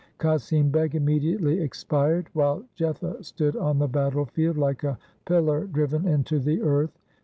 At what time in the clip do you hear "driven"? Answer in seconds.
5.67-6.07